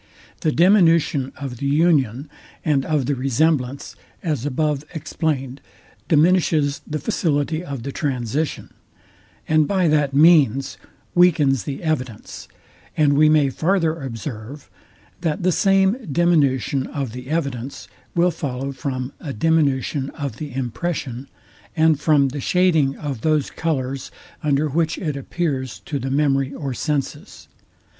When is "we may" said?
13.13-13.51